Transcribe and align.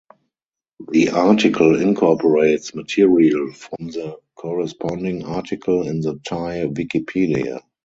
The 0.89 1.11
article 1.11 1.79
incorporates 1.79 2.73
material 2.73 3.53
from 3.53 3.89
the 3.89 4.17
corresponding 4.33 5.23
article 5.25 5.87
in 5.87 5.99
the 6.01 6.17
Thai 6.27 6.65
wikipedia. 6.65 7.61